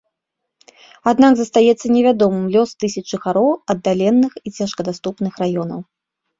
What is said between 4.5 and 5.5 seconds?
цяжкадаступных